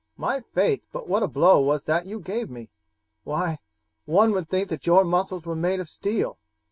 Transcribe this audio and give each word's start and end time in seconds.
"My 0.17 0.39
faith 0.41 0.83
but 0.91 1.07
what 1.07 1.21
a 1.21 1.27
blow 1.27 1.61
was 1.61 1.83
that 1.83 2.07
you 2.07 2.19
gave 2.19 2.49
me; 2.49 2.69
why, 3.23 3.59
one 4.05 4.31
would 4.31 4.49
think 4.49 4.69
that 4.69 4.87
your 4.87 5.03
muscles 5.03 5.45
were 5.45 5.55
made 5.55 5.79
of 5.79 5.87
steel. 5.87 6.39